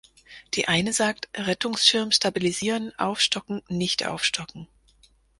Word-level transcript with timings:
Die 0.55 0.67
eine 0.67 0.93
sagt 0.93 1.29
"Rettungsschirm 1.37 2.09
stabilisieren, 2.11 2.91
aufstocken, 2.97 3.61
nicht 3.67 4.03
aufstocken". 4.03 4.67